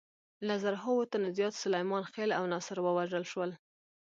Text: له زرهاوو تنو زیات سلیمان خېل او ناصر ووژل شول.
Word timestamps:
له 0.47 0.55
زرهاوو 0.63 1.09
تنو 1.11 1.27
زیات 1.37 1.53
سلیمان 1.63 2.03
خېل 2.11 2.29
او 2.39 2.43
ناصر 2.53 2.77
ووژل 2.81 3.23
شول. 3.31 3.51